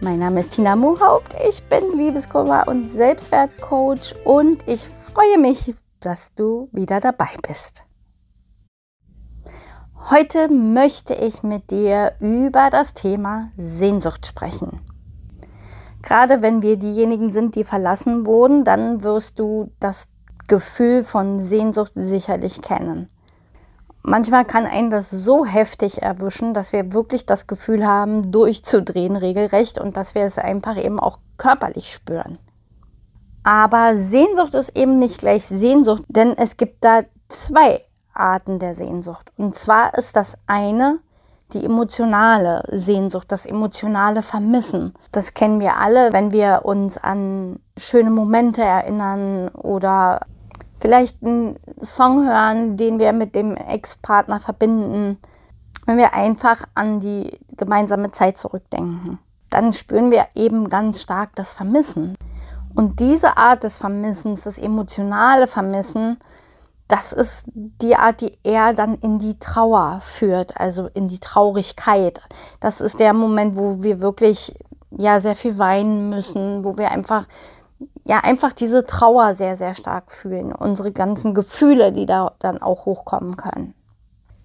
Mein 0.00 0.20
Name 0.20 0.38
ist 0.40 0.52
Tina 0.52 0.76
Mohaupt, 0.76 1.34
ich 1.48 1.60
bin 1.64 1.92
Liebeskummer 1.92 2.68
und 2.68 2.88
Selbstwertcoach 2.92 4.14
und 4.24 4.62
ich 4.68 4.86
freue 5.12 5.38
mich, 5.38 5.74
dass 5.98 6.32
du 6.36 6.68
wieder 6.70 7.00
dabei 7.00 7.30
bist. 7.44 7.82
Heute 10.08 10.48
möchte 10.52 11.14
ich 11.14 11.42
mit 11.42 11.72
dir 11.72 12.12
über 12.20 12.70
das 12.70 12.94
Thema 12.94 13.50
Sehnsucht 13.56 14.24
sprechen. 14.24 14.80
Gerade 16.02 16.42
wenn 16.42 16.62
wir 16.62 16.76
diejenigen 16.76 17.32
sind, 17.32 17.56
die 17.56 17.64
verlassen 17.64 18.24
wurden, 18.24 18.62
dann 18.62 19.02
wirst 19.02 19.40
du 19.40 19.72
das 19.80 20.06
Gefühl 20.46 21.02
von 21.02 21.40
Sehnsucht 21.40 21.90
sicherlich 21.96 22.62
kennen 22.62 23.08
manchmal 24.08 24.44
kann 24.44 24.66
einen 24.66 24.90
das 24.90 25.10
so 25.10 25.44
heftig 25.44 26.02
erwischen, 26.02 26.54
dass 26.54 26.72
wir 26.72 26.92
wirklich 26.92 27.26
das 27.26 27.46
Gefühl 27.46 27.86
haben, 27.86 28.32
durchzudrehen 28.32 29.16
regelrecht 29.16 29.78
und 29.78 29.96
dass 29.96 30.14
wir 30.14 30.22
es 30.22 30.38
einfach 30.38 30.76
eben 30.76 30.98
auch 30.98 31.18
körperlich 31.36 31.92
spüren. 31.92 32.38
Aber 33.44 33.96
Sehnsucht 33.96 34.54
ist 34.54 34.76
eben 34.76 34.98
nicht 34.98 35.18
gleich 35.18 35.46
Sehnsucht, 35.46 36.02
denn 36.08 36.36
es 36.36 36.56
gibt 36.56 36.84
da 36.84 37.02
zwei 37.28 37.82
Arten 38.12 38.58
der 38.58 38.74
Sehnsucht. 38.74 39.32
Und 39.36 39.54
zwar 39.54 39.96
ist 39.96 40.16
das 40.16 40.36
eine 40.46 40.98
die 41.54 41.64
emotionale 41.64 42.62
Sehnsucht, 42.70 43.32
das 43.32 43.46
emotionale 43.46 44.22
Vermissen. 44.22 44.94
Das 45.12 45.32
kennen 45.32 45.60
wir 45.60 45.76
alle, 45.76 46.12
wenn 46.12 46.32
wir 46.32 46.62
uns 46.64 46.98
an 46.98 47.60
schöne 47.76 48.10
Momente 48.10 48.62
erinnern 48.62 49.48
oder 49.48 50.20
vielleicht 50.78 51.22
einen 51.22 51.58
Song 51.82 52.26
hören, 52.26 52.76
den 52.76 52.98
wir 52.98 53.12
mit 53.12 53.34
dem 53.34 53.56
Ex-Partner 53.56 54.40
verbinden, 54.40 55.18
wenn 55.86 55.96
wir 55.96 56.14
einfach 56.14 56.64
an 56.74 57.00
die 57.00 57.38
gemeinsame 57.56 58.12
Zeit 58.12 58.36
zurückdenken, 58.36 59.18
dann 59.50 59.72
spüren 59.72 60.10
wir 60.10 60.26
eben 60.34 60.68
ganz 60.68 61.00
stark 61.00 61.34
das 61.34 61.54
Vermissen. 61.54 62.14
Und 62.74 63.00
diese 63.00 63.36
Art 63.36 63.64
des 63.64 63.78
Vermissens, 63.78 64.42
das 64.42 64.58
emotionale 64.58 65.46
Vermissen, 65.46 66.18
das 66.88 67.12
ist 67.12 67.44
die 67.54 67.96
Art, 67.96 68.20
die 68.20 68.32
er 68.42 68.72
dann 68.72 68.94
in 68.96 69.18
die 69.18 69.38
Trauer 69.38 70.00
führt, 70.00 70.58
also 70.58 70.88
in 70.94 71.06
die 71.06 71.18
Traurigkeit. 71.18 72.20
Das 72.60 72.80
ist 72.80 72.98
der 72.98 73.12
Moment, 73.12 73.56
wo 73.56 73.82
wir 73.82 74.00
wirklich 74.00 74.54
ja 74.90 75.20
sehr 75.20 75.34
viel 75.34 75.58
weinen 75.58 76.08
müssen, 76.08 76.64
wo 76.64 76.78
wir 76.78 76.90
einfach 76.90 77.26
ja 78.08 78.20
einfach 78.20 78.52
diese 78.52 78.86
Trauer 78.86 79.34
sehr, 79.34 79.56
sehr 79.56 79.74
stark 79.74 80.10
fühlen, 80.10 80.52
unsere 80.52 80.92
ganzen 80.92 81.34
Gefühle, 81.34 81.92
die 81.92 82.06
da 82.06 82.32
dann 82.38 82.60
auch 82.60 82.86
hochkommen 82.86 83.36
können. 83.36 83.74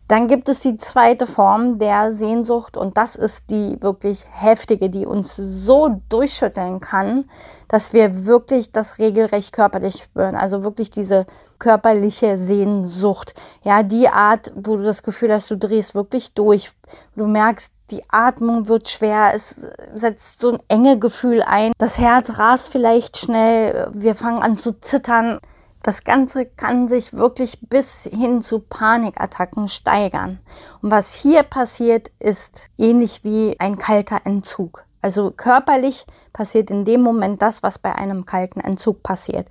Dann 0.10 0.28
gibt 0.28 0.50
es 0.50 0.60
die 0.60 0.76
zweite 0.76 1.26
Form 1.26 1.80
der 1.80 2.14
Sehnsucht 2.14 2.76
und 2.76 2.98
das 2.98 3.16
ist 3.16 3.50
die 3.50 3.82
wirklich 3.82 4.26
heftige, 4.30 4.90
die 4.90 5.06
uns 5.06 5.38
so 5.38 6.02
durchschütteln 6.10 6.82
kann, 6.82 7.30
dass 7.70 7.94
wir 7.94 8.26
wirklich 8.26 8.74
das 8.74 9.00
regelrecht 9.00 9.54
körperlich 9.54 10.04
spüren. 10.04 10.36
Also 10.36 10.64
wirklich 10.64 10.90
diese 10.90 11.26
körperliche 11.58 12.38
Sehnsucht. 12.38 13.34
Ja, 13.64 13.82
die 13.82 14.10
Art, 14.10 14.52
wo 14.56 14.76
du 14.76 14.84
das 14.84 15.04
Gefühl 15.04 15.32
hast, 15.32 15.50
du 15.50 15.58
drehst 15.58 15.96
wirklich 15.96 16.34
durch. 16.34 16.74
Du 17.16 17.26
merkst, 17.26 17.72
die 17.94 18.02
Atmung 18.10 18.68
wird 18.68 18.90
schwer, 18.90 19.32
es 19.36 19.56
setzt 19.94 20.40
so 20.40 20.54
ein 20.54 20.60
enge 20.68 20.98
Gefühl 20.98 21.44
ein. 21.44 21.74
Das 21.78 22.00
Herz 22.00 22.40
rast 22.40 22.70
vielleicht 22.70 23.18
schnell, 23.18 23.92
wir 23.94 24.16
fangen 24.16 24.42
an 24.42 24.58
zu 24.58 24.80
zittern. 24.80 25.40
Das 25.84 26.04
Ganze 26.04 26.46
kann 26.46 26.88
sich 26.88 27.14
wirklich 27.14 27.60
bis 27.62 28.04
hin 28.04 28.42
zu 28.42 28.60
Panikattacken 28.60 29.68
steigern. 29.68 30.40
Und 30.82 30.92
was 30.92 31.14
hier 31.14 31.44
passiert, 31.44 32.12
ist 32.20 32.70
ähnlich 32.78 33.24
wie 33.24 33.56
ein 33.60 33.78
kalter 33.78 34.22
Entzug. 34.24 34.86
Also 35.02 35.32
körperlich 35.32 36.06
passiert 36.32 36.72
in 36.72 36.86
dem 36.86 37.02
Moment 37.02 37.42
das, 37.42 37.62
was 37.62 37.78
bei 37.78 37.94
einem 37.94 38.26
kalten 38.26 38.62
Entzug 38.62 39.04
passiert. 39.04 39.50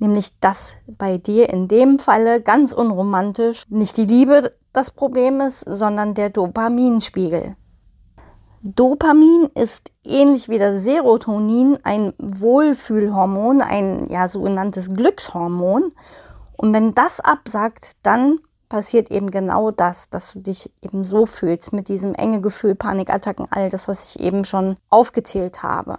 Nämlich, 0.00 0.38
dass 0.40 0.76
bei 0.86 1.18
dir 1.18 1.48
in 1.50 1.68
dem 1.68 1.98
Falle 1.98 2.42
ganz 2.42 2.72
unromantisch 2.72 3.64
nicht 3.68 3.96
die 3.96 4.06
Liebe 4.06 4.52
das 4.72 4.90
Problem 4.90 5.40
ist, 5.40 5.60
sondern 5.60 6.14
der 6.14 6.30
Dopaminspiegel. 6.30 7.56
Dopamin 8.62 9.48
ist 9.54 9.90
ähnlich 10.04 10.50
wie 10.50 10.58
das 10.58 10.84
Serotonin 10.84 11.78
ein 11.82 12.12
Wohlfühlhormon, 12.18 13.62
ein 13.62 14.06
ja 14.10 14.28
sogenanntes 14.28 14.94
Glückshormon. 14.94 15.92
Und 16.58 16.74
wenn 16.74 16.94
das 16.94 17.20
absagt, 17.20 17.96
dann 18.02 18.38
passiert 18.68 19.10
eben 19.10 19.30
genau 19.30 19.70
das, 19.70 20.10
dass 20.10 20.34
du 20.34 20.40
dich 20.40 20.70
eben 20.82 21.06
so 21.06 21.24
fühlst 21.24 21.72
mit 21.72 21.88
diesem 21.88 22.14
enge 22.14 22.42
Gefühl, 22.42 22.74
Panikattacken, 22.74 23.46
all 23.50 23.70
das, 23.70 23.88
was 23.88 24.14
ich 24.14 24.20
eben 24.20 24.44
schon 24.44 24.76
aufgezählt 24.90 25.62
habe. 25.62 25.98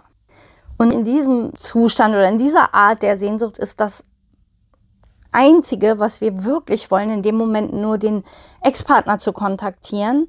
Und 0.78 0.92
in 0.92 1.04
diesem 1.04 1.54
Zustand 1.56 2.14
oder 2.14 2.28
in 2.28 2.38
dieser 2.38 2.74
Art 2.74 3.02
der 3.02 3.18
Sehnsucht 3.18 3.58
ist 3.58 3.80
das 3.80 4.04
Einzige, 5.32 5.98
was 5.98 6.20
wir 6.20 6.44
wirklich 6.44 6.92
wollen, 6.92 7.10
in 7.10 7.22
dem 7.22 7.36
Moment 7.36 7.72
nur 7.72 7.98
den 7.98 8.22
Ex-Partner 8.62 9.18
zu 9.18 9.32
kontaktieren 9.32 10.28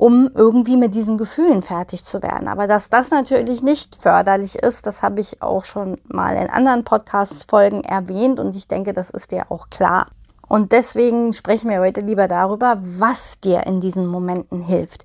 um 0.00 0.30
irgendwie 0.34 0.78
mit 0.78 0.94
diesen 0.94 1.18
Gefühlen 1.18 1.62
fertig 1.62 2.06
zu 2.06 2.22
werden. 2.22 2.48
Aber 2.48 2.66
dass 2.66 2.88
das 2.88 3.10
natürlich 3.10 3.62
nicht 3.62 3.96
förderlich 3.96 4.54
ist, 4.54 4.86
das 4.86 5.02
habe 5.02 5.20
ich 5.20 5.42
auch 5.42 5.66
schon 5.66 6.00
mal 6.08 6.36
in 6.36 6.48
anderen 6.48 6.84
Podcast-Folgen 6.84 7.84
erwähnt 7.84 8.40
und 8.40 8.56
ich 8.56 8.66
denke, 8.66 8.94
das 8.94 9.10
ist 9.10 9.30
dir 9.30 9.52
auch 9.52 9.68
klar. 9.68 10.06
Und 10.48 10.72
deswegen 10.72 11.34
sprechen 11.34 11.68
wir 11.68 11.80
heute 11.80 12.00
lieber 12.00 12.28
darüber, 12.28 12.78
was 12.80 13.40
dir 13.40 13.66
in 13.66 13.82
diesen 13.82 14.06
Momenten 14.06 14.62
hilft. 14.62 15.04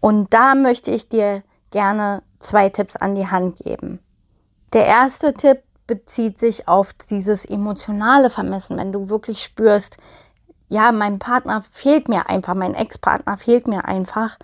Und 0.00 0.32
da 0.32 0.54
möchte 0.54 0.90
ich 0.90 1.10
dir 1.10 1.42
gerne 1.70 2.22
zwei 2.40 2.70
Tipps 2.70 2.96
an 2.96 3.14
die 3.14 3.28
Hand 3.28 3.58
geben. 3.58 4.00
Der 4.72 4.86
erste 4.86 5.34
Tipp 5.34 5.62
bezieht 5.86 6.40
sich 6.40 6.66
auf 6.66 6.94
dieses 6.94 7.44
emotionale 7.44 8.30
Vermissen, 8.30 8.78
wenn 8.78 8.90
du 8.92 9.10
wirklich 9.10 9.42
spürst, 9.42 9.98
ja, 10.68 10.92
mein 10.92 11.18
Partner 11.18 11.62
fehlt 11.70 12.08
mir 12.08 12.28
einfach, 12.28 12.54
mein 12.54 12.74
Ex-Partner 12.74 13.36
fehlt 13.36 13.68
mir 13.68 13.84
einfach. 13.84 14.36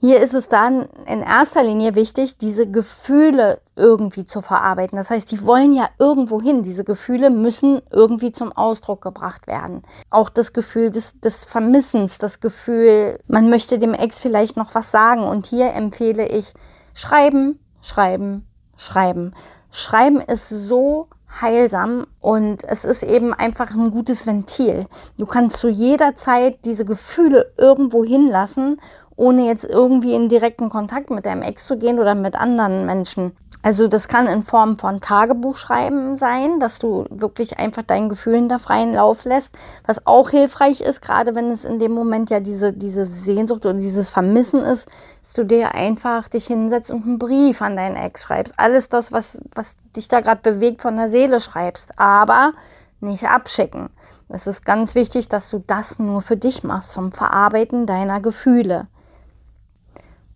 Hier 0.00 0.20
ist 0.20 0.34
es 0.34 0.48
dann 0.48 0.88
in 1.06 1.22
erster 1.22 1.62
Linie 1.62 1.94
wichtig, 1.94 2.36
diese 2.36 2.68
Gefühle 2.68 3.60
irgendwie 3.76 4.26
zu 4.26 4.40
verarbeiten. 4.40 4.98
Das 4.98 5.10
heißt, 5.10 5.30
die 5.30 5.44
wollen 5.44 5.72
ja 5.72 5.90
irgendwo 5.96 6.42
hin. 6.42 6.64
Diese 6.64 6.82
Gefühle 6.82 7.30
müssen 7.30 7.82
irgendwie 7.90 8.32
zum 8.32 8.50
Ausdruck 8.50 9.00
gebracht 9.00 9.46
werden. 9.46 9.84
Auch 10.10 10.28
das 10.28 10.52
Gefühl 10.52 10.90
des, 10.90 11.20
des 11.20 11.44
Vermissens, 11.44 12.18
das 12.18 12.40
Gefühl, 12.40 13.20
man 13.28 13.48
möchte 13.48 13.78
dem 13.78 13.94
Ex 13.94 14.20
vielleicht 14.20 14.56
noch 14.56 14.74
was 14.74 14.90
sagen. 14.90 15.22
Und 15.22 15.46
hier 15.46 15.72
empfehle 15.72 16.26
ich 16.26 16.52
schreiben, 16.94 17.60
schreiben, 17.80 18.48
schreiben. 18.76 19.34
Schreiben 19.70 20.20
ist 20.20 20.48
so 20.48 21.08
heilsam 21.40 22.06
und 22.20 22.64
es 22.64 22.84
ist 22.84 23.02
eben 23.02 23.32
einfach 23.32 23.70
ein 23.70 23.90
gutes 23.90 24.26
Ventil. 24.26 24.86
Du 25.18 25.26
kannst 25.26 25.56
zu 25.56 25.68
jeder 25.68 26.16
Zeit 26.16 26.64
diese 26.64 26.84
Gefühle 26.84 27.52
irgendwo 27.56 28.04
hinlassen, 28.04 28.80
ohne 29.16 29.46
jetzt 29.46 29.64
irgendwie 29.64 30.14
in 30.14 30.28
direkten 30.28 30.70
Kontakt 30.70 31.10
mit 31.10 31.26
deinem 31.26 31.42
Ex 31.42 31.66
zu 31.66 31.76
gehen 31.76 31.98
oder 31.98 32.14
mit 32.14 32.34
anderen 32.34 32.86
Menschen. 32.86 33.32
Also 33.64 33.86
das 33.86 34.08
kann 34.08 34.26
in 34.26 34.42
Form 34.42 34.76
von 34.76 35.00
Tagebuchschreiben 35.00 36.18
sein, 36.18 36.58
dass 36.58 36.80
du 36.80 37.06
wirklich 37.10 37.60
einfach 37.60 37.84
deinen 37.84 38.08
Gefühlen 38.08 38.48
da 38.48 38.58
freien 38.58 38.92
Lauf 38.92 39.24
lässt, 39.24 39.50
was 39.86 40.04
auch 40.04 40.30
hilfreich 40.30 40.80
ist, 40.80 41.00
gerade 41.00 41.36
wenn 41.36 41.48
es 41.48 41.64
in 41.64 41.78
dem 41.78 41.92
Moment 41.92 42.28
ja 42.30 42.40
diese, 42.40 42.72
diese 42.72 43.06
Sehnsucht 43.06 43.64
oder 43.64 43.78
dieses 43.78 44.10
Vermissen 44.10 44.62
ist, 44.62 44.88
dass 45.22 45.32
du 45.34 45.44
dir 45.44 45.76
einfach 45.76 46.28
dich 46.28 46.48
hinsetzt 46.48 46.90
und 46.90 47.04
einen 47.04 47.18
Brief 47.20 47.62
an 47.62 47.76
deinen 47.76 47.94
Ex 47.94 48.24
schreibst. 48.24 48.54
Alles 48.56 48.88
das, 48.88 49.12
was, 49.12 49.38
was 49.54 49.76
dich 49.94 50.08
da 50.08 50.20
gerade 50.20 50.40
bewegt, 50.42 50.82
von 50.82 50.96
der 50.96 51.08
Seele 51.08 51.40
schreibst, 51.40 51.92
aber 52.00 52.54
nicht 52.98 53.28
abschicken. 53.28 53.90
Es 54.28 54.48
ist 54.48 54.64
ganz 54.64 54.96
wichtig, 54.96 55.28
dass 55.28 55.50
du 55.50 55.62
das 55.64 56.00
nur 56.00 56.20
für 56.20 56.36
dich 56.36 56.64
machst, 56.64 56.92
zum 56.92 57.12
Verarbeiten 57.12 57.86
deiner 57.86 58.20
Gefühle. 58.20 58.88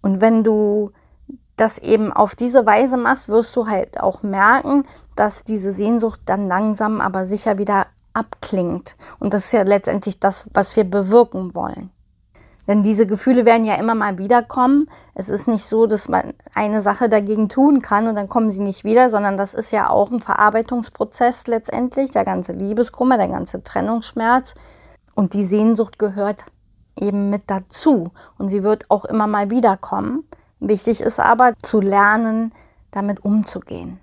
Und 0.07 0.21
wenn 0.21 0.45
du 0.45 0.93
das 1.57 1.79
eben 1.79 2.13
auf 2.13 2.37
diese 2.37 2.65
Weise 2.65 2.97
machst, 2.97 3.29
wirst 3.29 3.57
du 3.57 3.67
halt 3.67 3.99
auch 3.99 4.23
merken, 4.23 4.85
dass 5.17 5.43
diese 5.43 5.73
Sehnsucht 5.73 6.21
dann 6.27 6.47
langsam 6.47 7.01
aber 7.01 7.27
sicher 7.27 7.59
wieder 7.59 7.89
abklingt. 8.13 8.95
Und 9.19 9.35
das 9.35 9.47
ist 9.47 9.53
ja 9.53 9.63
letztendlich 9.63 10.21
das, 10.21 10.49
was 10.55 10.77
wir 10.77 10.85
bewirken 10.85 11.57
wollen. 11.57 11.91
Denn 12.69 12.85
diese 12.85 13.05
Gefühle 13.05 13.45
werden 13.45 13.65
ja 13.65 13.75
immer 13.75 13.97
mal 13.97 14.17
wiederkommen. 14.17 14.89
Es 15.17 15.29
ist 15.29 15.49
nicht 15.49 15.65
so, 15.65 15.89
dass 15.89 16.09
man 16.09 16.35
eine 16.55 16.83
Sache 16.83 17.09
dagegen 17.09 17.49
tun 17.49 17.83
kann 17.83 18.07
und 18.07 18.15
dann 18.15 18.29
kommen 18.29 18.51
sie 18.51 18.63
nicht 18.63 18.85
wieder, 18.85 19.11
sondern 19.11 19.37
das 19.37 19.55
ist 19.55 19.73
ja 19.73 19.91
auch 19.91 20.13
ein 20.13 20.21
Verarbeitungsprozess 20.21 21.49
letztendlich, 21.49 22.13
der 22.13 22.25
ganze 22.25 22.53
Liebeskummer, 22.53 23.17
der 23.17 23.27
ganze 23.27 23.65
Trennungsschmerz. 23.65 24.55
Und 25.17 25.35
die 25.35 25.45
Sehnsucht 25.45 25.99
gehört 25.99 26.45
eben 26.99 27.31
mit 27.31 27.45
dazu. 27.47 28.13
Und 28.39 28.49
sie 28.49 28.63
wird 28.63 28.91
auch 28.91 29.05
immer 29.05 29.27
mal 29.27 29.51
wiederkommen. 29.51 30.25
Wichtig 30.61 31.01
ist 31.01 31.21
aber 31.21 31.55
zu 31.63 31.81
lernen, 31.81 32.53
damit 32.91 33.25
umzugehen. 33.25 34.01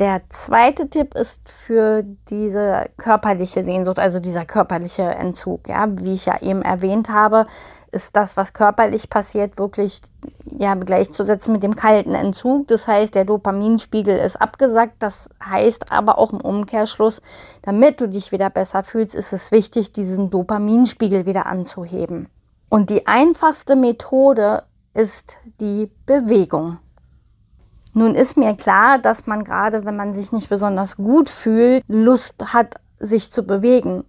Der 0.00 0.22
zweite 0.30 0.88
Tipp 0.88 1.14
ist 1.14 1.46
für 1.50 2.02
diese 2.30 2.86
körperliche 2.96 3.66
Sehnsucht, 3.66 3.98
also 3.98 4.18
dieser 4.18 4.46
körperliche 4.46 5.02
Entzug. 5.02 5.68
Ja, 5.68 5.86
wie 5.90 6.14
ich 6.14 6.24
ja 6.24 6.40
eben 6.40 6.62
erwähnt 6.62 7.10
habe, 7.10 7.46
ist 7.92 8.16
das, 8.16 8.36
was 8.36 8.52
körperlich 8.52 9.10
passiert, 9.10 9.58
wirklich 9.58 10.00
ja, 10.58 10.74
gleichzusetzen 10.74 11.52
mit 11.52 11.62
dem 11.62 11.76
kalten 11.76 12.14
Entzug. 12.14 12.68
Das 12.68 12.86
heißt, 12.86 13.14
der 13.14 13.24
Dopaminspiegel 13.24 14.18
ist 14.18 14.36
abgesackt. 14.36 15.02
Das 15.02 15.28
heißt 15.44 15.90
aber 15.92 16.18
auch 16.18 16.32
im 16.32 16.40
Umkehrschluss, 16.40 17.22
damit 17.62 18.00
du 18.00 18.08
dich 18.08 18.32
wieder 18.32 18.50
besser 18.50 18.84
fühlst, 18.84 19.14
ist 19.14 19.32
es 19.32 19.52
wichtig, 19.52 19.92
diesen 19.92 20.30
Dopaminspiegel 20.30 21.26
wieder 21.26 21.46
anzuheben. 21.46 22.28
Und 22.68 22.90
die 22.90 23.06
einfachste 23.06 23.74
Methode 23.74 24.62
ist 24.94 25.38
die 25.60 25.90
Bewegung. 26.06 26.78
Nun 27.92 28.14
ist 28.14 28.36
mir 28.36 28.54
klar, 28.54 28.98
dass 28.98 29.26
man 29.26 29.42
gerade, 29.42 29.84
wenn 29.84 29.96
man 29.96 30.14
sich 30.14 30.32
nicht 30.32 30.48
besonders 30.48 30.96
gut 30.96 31.28
fühlt, 31.28 31.82
Lust 31.88 32.36
hat, 32.52 32.76
sich 32.98 33.32
zu 33.32 33.42
bewegen. 33.42 34.04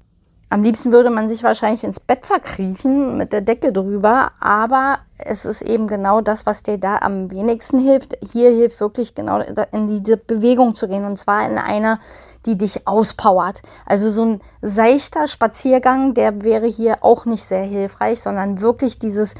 Am 0.51 0.63
liebsten 0.63 0.92
würde 0.92 1.09
man 1.09 1.30
sich 1.30 1.44
wahrscheinlich 1.44 1.86
ins 1.86 2.01
Bett 2.01 2.25
verkriechen 2.25 3.18
mit 3.18 3.31
der 3.31 3.39
Decke 3.39 3.71
drüber, 3.71 4.33
aber 4.42 5.00
es 5.18 5.45
ist 5.45 5.62
eben 5.62 5.88
genau 5.88 6.19
das, 6.19 6.45
was 6.45 6.62
dir 6.62 6.77
da 6.77 6.98
am 6.98 7.31
wenigsten 7.31 7.80
hilft. 7.80 8.18
Hier 8.33 8.50
hilft 8.50 8.81
wirklich 8.81 9.15
genau 9.15 9.39
in 9.71 9.88
diese 9.88 10.18
Bewegung 10.18 10.75
zu 10.75 10.89
gehen 10.89 11.06
und 11.06 11.18
zwar 11.18 11.50
in 11.50 11.57
eine, 11.57 12.00
die 12.45 12.57
dich 12.57 12.86
auspowert. 12.86 13.62
Also 13.86 14.12
so 14.12 14.25
ein 14.25 14.42
seichter 14.62 15.30
Spaziergang, 15.30 16.15
der 16.15 16.44
wäre 16.44 16.68
hier 16.68 16.98
auch 17.00 17.24
nicht 17.24 17.45
sehr 17.45 17.63
hilfreich, 17.63 18.19
sondern 18.19 18.59
wirklich 18.59 19.00
dieses 19.00 19.36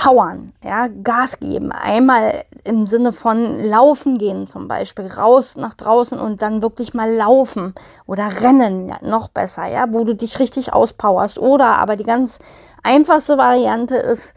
powern, 0.00 0.52
ja, 0.64 0.88
Gas 0.88 1.40
geben. 1.40 1.72
Einmal 1.72 2.44
im 2.64 2.86
Sinne 2.86 3.12
von 3.12 3.60
laufen 3.60 4.16
gehen 4.16 4.46
zum 4.46 4.66
Beispiel, 4.66 5.06
raus 5.06 5.56
nach 5.56 5.74
draußen 5.74 6.18
und 6.18 6.40
dann 6.40 6.62
wirklich 6.62 6.94
mal 6.94 7.14
laufen 7.14 7.74
oder 8.06 8.40
rennen, 8.40 8.88
ja, 8.88 8.96
noch 9.02 9.28
besser, 9.28 9.66
ja, 9.66 9.84
wo 9.90 10.04
du 10.04 10.14
dich 10.14 10.38
richtig 10.38 10.72
auspowerst. 10.72 11.38
Oder 11.38 11.78
aber 11.78 11.96
die 11.96 12.04
ganz 12.04 12.38
einfachste 12.82 13.36
Variante 13.36 13.96
ist, 13.96 14.34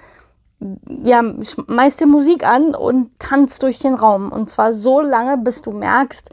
ja, 0.89 1.21
schmeiß 1.21 1.95
dir 1.95 2.07
Musik 2.07 2.45
an 2.45 2.75
und 2.75 3.17
tanzt 3.17 3.63
durch 3.63 3.79
den 3.79 3.93
Raum. 3.93 4.33
Und 4.33 4.49
zwar 4.49 4.73
so 4.73 4.99
lange, 4.99 5.37
bis 5.37 5.61
du 5.61 5.71
merkst, 5.71 6.29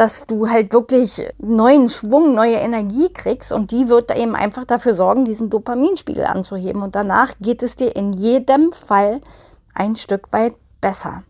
dass 0.00 0.26
du 0.26 0.48
halt 0.48 0.72
wirklich 0.72 1.28
neuen 1.36 1.90
Schwung, 1.90 2.34
neue 2.34 2.54
Energie 2.56 3.12
kriegst 3.12 3.52
und 3.52 3.70
die 3.70 3.90
wird 3.90 4.16
eben 4.16 4.34
einfach 4.34 4.64
dafür 4.64 4.94
sorgen, 4.94 5.26
diesen 5.26 5.50
Dopaminspiegel 5.50 6.24
anzuheben 6.24 6.80
und 6.80 6.94
danach 6.94 7.34
geht 7.38 7.62
es 7.62 7.76
dir 7.76 7.94
in 7.94 8.14
jedem 8.14 8.72
Fall 8.72 9.20
ein 9.74 9.96
Stück 9.96 10.32
weit 10.32 10.54
besser. 10.80 11.22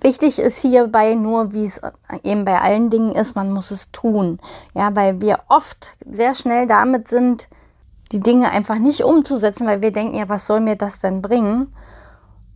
Wichtig 0.00 0.38
ist 0.38 0.60
hierbei 0.60 1.14
nur, 1.14 1.54
wie 1.54 1.64
es 1.64 1.80
eben 2.22 2.44
bei 2.44 2.60
allen 2.60 2.88
Dingen 2.88 3.16
ist, 3.16 3.34
man 3.34 3.52
muss 3.52 3.72
es 3.72 3.90
tun. 3.90 4.38
Ja, 4.74 4.94
weil 4.94 5.20
wir 5.20 5.40
oft 5.48 5.96
sehr 6.08 6.36
schnell 6.36 6.68
damit 6.68 7.08
sind, 7.08 7.48
die 8.12 8.20
Dinge 8.20 8.52
einfach 8.52 8.78
nicht 8.78 9.02
umzusetzen, 9.02 9.66
weil 9.66 9.82
wir 9.82 9.90
denken, 9.90 10.16
ja, 10.16 10.28
was 10.28 10.46
soll 10.46 10.60
mir 10.60 10.76
das 10.76 11.00
denn 11.00 11.20
bringen? 11.20 11.74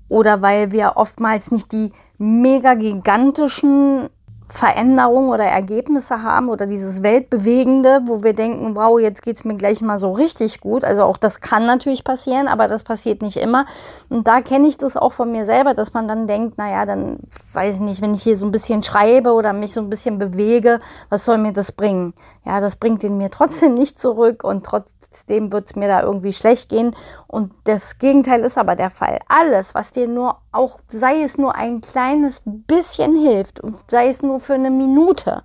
Oder 0.09 0.41
weil 0.41 0.71
wir 0.71 0.93
oftmals 0.95 1.51
nicht 1.51 1.73
die 1.73 1.91
mega 2.17 2.75
gigantischen 2.75 4.09
Veränderungen 4.49 5.31
oder 5.31 5.45
Ergebnisse 5.45 6.23
haben 6.23 6.49
oder 6.49 6.67
dieses 6.67 7.03
Weltbewegende, 7.03 8.03
wo 8.07 8.23
wir 8.23 8.33
denken, 8.33 8.77
wow, 8.77 8.99
jetzt 9.01 9.23
geht's 9.23 9.45
mir 9.45 9.57
gleich 9.57 9.81
mal 9.81 9.99
so 9.99 10.13
richtig 10.13 10.61
gut. 10.61 10.85
Also 10.85 11.03
auch 11.03 11.17
das 11.17 11.41
kann 11.41 11.67
natürlich 11.67 12.05
passieren, 12.05 12.47
aber 12.47 12.69
das 12.69 12.85
passiert 12.85 13.23
nicht 13.23 13.39
immer. 13.39 13.67
Und 14.09 14.29
da 14.29 14.41
kenne 14.43 14.69
ich 14.69 14.79
das 14.79 14.97
auch 14.97 15.13
von 15.13 15.33
mir 15.33 15.45
selber, 15.45 15.75
dass 15.75 15.95
man 15.95 16.07
dann 16.07 16.29
denkt, 16.29 16.59
naja, 16.59 16.87
dann 16.87 17.19
weiß 17.53 17.77
ich 17.77 17.81
nicht, 17.81 18.03
wenn 18.03 18.15
ich 18.15 18.23
hier 18.23 18.39
so 18.39 18.47
ein 18.47 18.53
bisschen 18.53 18.85
schreibe 18.85 19.33
oder 19.33 19.53
mich 19.53 19.73
so 19.73 19.81
ein 19.81 19.91
bisschen 19.91 20.19
bewege, 20.19 20.79
was 21.11 21.25
soll 21.25 21.39
mir 21.39 21.53
das 21.53 21.73
bringen? 21.73 22.15
Ja, 22.45 22.61
das 22.61 22.77
bringt 22.77 23.03
den 23.03 23.19
mir 23.19 23.31
trotzdem 23.31 23.75
nicht 23.75 24.01
zurück 24.01 24.45
und 24.45 24.65
trotzdem 24.65 25.53
wird 25.53 25.67
es 25.67 25.77
mir 25.77 25.89
da 25.89 26.03
irgendwie 26.03 26.33
schlecht 26.33 26.69
gehen. 26.69 26.95
Und 27.27 27.53
das 27.65 27.99
Gegenteil 27.99 28.41
ist 28.41 28.59
aber 28.59 28.77
der 28.77 28.91
Fall. 28.91 29.19
Alles, 29.29 29.75
was 29.75 29.91
dir 29.91 30.07
nur 30.07 30.37
auch, 30.53 30.79
sei 30.89 31.23
es 31.23 31.39
nur 31.39 31.55
ein 31.55 31.81
kleines 31.81 32.43
bisschen 32.45 33.17
hilft 33.17 33.61
und 33.61 33.77
sei 33.91 34.09
es 34.09 34.23
nur 34.37 34.41
für 34.41 34.55
eine 34.55 34.71
Minute, 34.71 35.41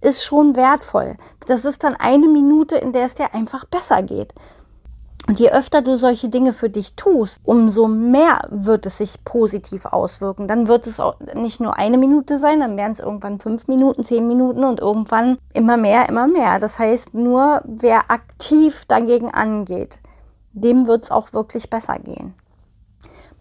ist 0.00 0.24
schon 0.24 0.56
wertvoll. 0.56 1.16
Das 1.46 1.64
ist 1.66 1.84
dann 1.84 1.94
eine 1.94 2.28
Minute, 2.28 2.76
in 2.76 2.92
der 2.92 3.04
es 3.04 3.14
dir 3.14 3.34
einfach 3.34 3.66
besser 3.66 4.02
geht. 4.02 4.32
Und 5.28 5.38
je 5.38 5.52
öfter 5.52 5.82
du 5.82 5.96
solche 5.96 6.30
Dinge 6.30 6.52
für 6.52 6.70
dich 6.70 6.96
tust, 6.96 7.40
umso 7.44 7.86
mehr 7.86 8.40
wird 8.50 8.86
es 8.86 8.98
sich 8.98 9.22
positiv 9.22 9.84
auswirken. 9.84 10.48
Dann 10.48 10.66
wird 10.66 10.86
es 10.86 10.98
auch 10.98 11.20
nicht 11.34 11.60
nur 11.60 11.78
eine 11.78 11.98
Minute 11.98 12.40
sein, 12.40 12.60
dann 12.60 12.76
werden 12.76 12.94
es 12.94 13.00
irgendwann 13.00 13.38
fünf 13.38 13.68
Minuten, 13.68 14.02
zehn 14.02 14.26
Minuten 14.26 14.64
und 14.64 14.80
irgendwann 14.80 15.38
immer 15.52 15.76
mehr, 15.76 16.08
immer 16.08 16.26
mehr. 16.26 16.58
Das 16.58 16.78
heißt, 16.78 17.14
nur 17.14 17.60
wer 17.64 18.10
aktiv 18.10 18.84
dagegen 18.88 19.30
angeht, 19.30 20.00
dem 20.54 20.88
wird 20.88 21.04
es 21.04 21.10
auch 21.10 21.32
wirklich 21.32 21.70
besser 21.70 21.98
gehen. 21.98 22.34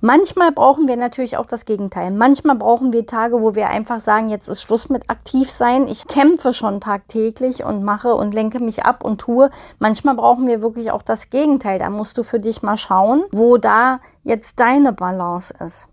Manchmal 0.04 0.52
brauchen 0.52 0.88
wir 0.88 0.98
natürlich 0.98 1.38
auch 1.38 1.46
das 1.46 1.66
Gegenteil. 1.66 2.10
Manchmal 2.10 2.56
brauchen 2.56 2.92
wir 2.92 3.06
Tage, 3.06 3.40
wo 3.40 3.54
wir 3.54 3.70
einfach 3.70 4.00
sagen, 4.00 4.30
jetzt 4.30 4.48
ist 4.48 4.60
Schluss 4.60 4.90
mit 4.90 5.12
aktiv 5.12 5.52
sein. 5.52 5.88
Ich 5.88 6.08
kämpfe 6.08 6.56
schon 6.56 6.82
tagtäglich 6.82 7.64
und 7.64 7.84
mache 7.84 8.16
und 8.16 8.34
lenke 8.34 8.60
mich 8.60 8.84
ab 8.84 9.06
und 9.06 9.22
tue. 9.22 9.52
Manchmal 9.78 10.16
brauchen 10.16 10.48
wir 10.48 10.64
wirklich 10.64 10.92
auch 10.92 11.04
das 11.04 11.30
Gegenteil. 11.30 11.78
Da 11.78 11.92
musst 11.92 12.18
du 12.18 12.24
für 12.24 12.40
dich 12.40 12.64
mal 12.64 12.78
schauen, 12.78 13.26
wo 13.32 13.58
da 13.58 14.00
jetzt 14.24 14.60
deine 14.60 14.92
Balance 14.92 15.54
ist. 15.64 15.88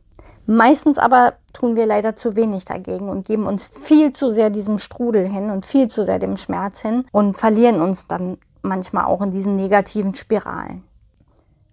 Meistens 0.47 0.97
aber 0.97 1.35
tun 1.53 1.77
wir 1.77 1.85
leider 1.85 2.17
zu 2.17 2.35
wenig 2.35 2.65
dagegen 2.65 3.11
und 3.11 3.27
geben 3.27 3.47
uns 3.47 3.67
viel 3.67 4.15
zu 4.15 4.31
sehr 4.31 4.49
diesem 4.49 4.79
Strudel 4.79 5.29
hin 5.29 5.51
und 5.51 5.67
viel 5.67 5.89
zu 5.89 6.07
sehr 6.07 6.19
dem 6.19 6.39
Schmerz 6.39 6.81
hin 6.81 7.05
und 7.13 7.37
verlieren 7.37 7.83
uns 7.83 8.07
dann 8.07 8.39
manchmal 8.63 9.05
auch 9.05 9.21
in 9.21 9.33
diesen 9.33 9.57
negativen 9.57 10.15
Spiralen. 10.15 10.88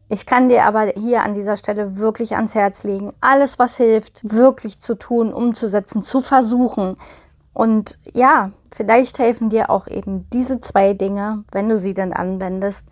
Ich 0.08 0.26
kann 0.26 0.50
dir 0.50 0.66
aber 0.66 0.94
hier 0.96 1.24
an 1.24 1.34
dieser 1.34 1.58
Stelle 1.58 1.98
wirklich 1.98 2.36
ans 2.36 2.54
Herz 2.54 2.84
legen, 2.84 3.12
alles, 3.22 3.58
was 3.58 3.78
hilft, 3.78 4.22
wirklich 4.24 4.80
zu 4.80 4.96
tun, 4.96 5.34
umzusetzen, 5.34 6.04
zu 6.04 6.22
versuchen. 6.22 6.98
Und 7.54 7.98
ja, 8.14 8.52
vielleicht 8.72 9.18
helfen 9.18 9.50
dir 9.50 9.70
auch 9.70 9.88
eben 9.88 10.30
diese 10.32 10.62
zwei 10.62 10.94
Dinge, 10.94 11.44
wenn 11.52 11.70
du 11.70 11.78
sie 11.80 11.94
dann 11.94 12.14
anwendest, 12.14 12.88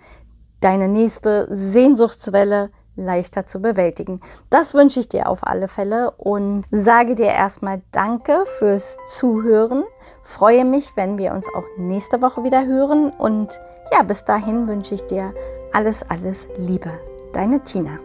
deine 0.59 0.87
nächste 0.87 1.47
Sehnsuchtswelle 1.51 2.71
leichter 2.95 3.47
zu 3.47 3.61
bewältigen. 3.61 4.21
Das 4.49 4.73
wünsche 4.73 4.99
ich 4.99 5.09
dir 5.09 5.27
auf 5.27 5.45
alle 5.45 5.67
Fälle 5.67 6.11
und 6.11 6.65
sage 6.71 7.15
dir 7.15 7.27
erstmal 7.27 7.81
Danke 7.91 8.45
fürs 8.45 8.97
Zuhören. 9.07 9.83
Freue 10.21 10.65
mich, 10.65 10.95
wenn 10.95 11.17
wir 11.17 11.33
uns 11.33 11.47
auch 11.55 11.65
nächste 11.77 12.21
Woche 12.21 12.43
wieder 12.43 12.65
hören 12.65 13.11
und 13.11 13.59
ja, 13.91 14.03
bis 14.03 14.25
dahin 14.25 14.67
wünsche 14.67 14.95
ich 14.95 15.05
dir 15.07 15.33
alles, 15.73 16.03
alles 16.09 16.47
Liebe. 16.57 16.91
Deine 17.33 17.61
Tina. 17.61 17.99